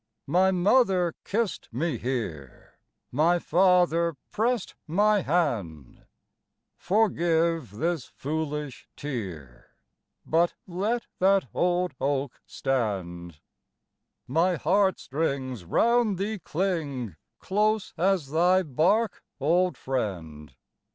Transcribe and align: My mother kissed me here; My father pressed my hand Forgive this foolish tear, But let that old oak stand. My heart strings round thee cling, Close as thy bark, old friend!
My 0.25 0.49
mother 0.49 1.13
kissed 1.23 1.69
me 1.71 1.99
here; 1.99 2.79
My 3.11 3.37
father 3.37 4.15
pressed 4.31 4.73
my 4.87 5.21
hand 5.21 6.05
Forgive 6.75 7.69
this 7.73 8.05
foolish 8.07 8.87
tear, 8.95 9.67
But 10.25 10.55
let 10.65 11.05
that 11.19 11.45
old 11.53 11.93
oak 12.01 12.41
stand. 12.47 13.41
My 14.25 14.55
heart 14.55 14.99
strings 14.99 15.65
round 15.65 16.17
thee 16.17 16.39
cling, 16.39 17.15
Close 17.37 17.93
as 17.95 18.31
thy 18.31 18.63
bark, 18.63 19.21
old 19.39 19.77
friend! 19.77 20.55